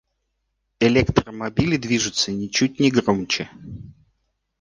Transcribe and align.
Электромобили 0.79 1.77
движутся 1.77 2.31
ничуть 2.31 2.79
не 2.79 2.89
громче. 2.89 3.51